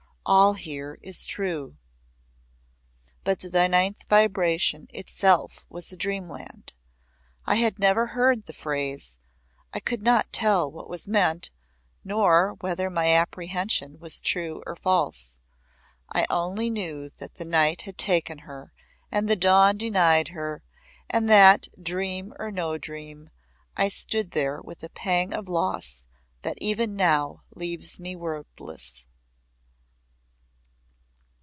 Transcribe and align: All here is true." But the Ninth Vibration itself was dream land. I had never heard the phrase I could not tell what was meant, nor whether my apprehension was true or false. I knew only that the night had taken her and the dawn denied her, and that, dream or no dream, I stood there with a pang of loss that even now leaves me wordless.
All 0.23 0.53
here 0.53 0.99
is 1.01 1.25
true." 1.25 1.77
But 3.23 3.39
the 3.39 3.67
Ninth 3.67 4.03
Vibration 4.07 4.87
itself 4.93 5.65
was 5.67 5.89
dream 5.97 6.29
land. 6.29 6.73
I 7.47 7.55
had 7.55 7.79
never 7.79 8.05
heard 8.07 8.45
the 8.45 8.53
phrase 8.53 9.17
I 9.73 9.79
could 9.79 10.03
not 10.03 10.31
tell 10.31 10.71
what 10.71 10.87
was 10.87 11.07
meant, 11.07 11.49
nor 12.03 12.53
whether 12.61 12.89
my 12.91 13.07
apprehension 13.13 13.97
was 13.99 14.21
true 14.21 14.61
or 14.65 14.75
false. 14.75 15.39
I 16.09 16.19
knew 16.21 16.25
only 16.29 17.09
that 17.17 17.35
the 17.35 17.43
night 17.43 17.81
had 17.81 17.97
taken 17.97 18.37
her 18.39 18.73
and 19.11 19.27
the 19.27 19.35
dawn 19.35 19.75
denied 19.75 20.29
her, 20.29 20.63
and 21.09 21.27
that, 21.29 21.67
dream 21.81 22.35
or 22.37 22.51
no 22.51 22.77
dream, 22.77 23.31
I 23.75 23.89
stood 23.89 24.31
there 24.31 24.61
with 24.61 24.83
a 24.83 24.89
pang 24.89 25.33
of 25.33 25.49
loss 25.49 26.05
that 26.43 26.59
even 26.61 26.95
now 26.95 27.41
leaves 27.53 27.99
me 27.99 28.15
wordless. 28.15 29.03